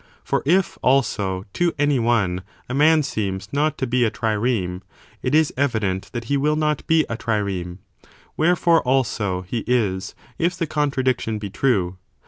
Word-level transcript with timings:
For 0.23 0.41
if, 0.47 0.79
also, 0.81 1.45
to 1.53 1.73
any 1.77 1.99
one 1.99 2.41
a 2.67 2.73
man 2.73 3.03
seems 3.03 3.49
not 3.53 3.77
to 3.77 3.85
be 3.85 4.03
a 4.03 4.09
trireme, 4.09 4.81
it 5.21 5.35
is 5.35 5.53
evident 5.55 6.09
that 6.11 6.23
he 6.23 6.37
will 6.37 6.55
not 6.55 6.87
be 6.87 7.05
a 7.07 7.15
trireme: 7.15 7.77
wherefore, 8.35 8.81
also, 8.81 9.43
he 9.43 9.63
is, 9.67 10.15
if 10.39 10.57
the 10.57 10.65
contradiction 10.65 11.37
be 11.37 11.51
true. 11.51 11.99